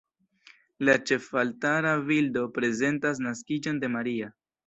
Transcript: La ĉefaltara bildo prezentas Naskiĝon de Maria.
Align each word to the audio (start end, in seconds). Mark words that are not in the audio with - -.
La 0.87 0.95
ĉefaltara 1.09 1.91
bildo 2.09 2.45
prezentas 2.57 3.23
Naskiĝon 3.27 3.83
de 3.85 3.93
Maria. 3.99 4.35